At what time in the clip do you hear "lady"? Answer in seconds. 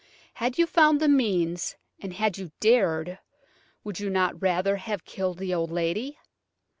5.69-6.17